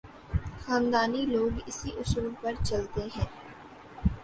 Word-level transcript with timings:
خاندانی 0.63 1.21
لوگ 1.25 1.51
اسی 1.65 1.89
اصول 1.99 2.27
پہ 2.41 2.51
چلتے 2.63 3.01
ہیں۔ 3.15 3.29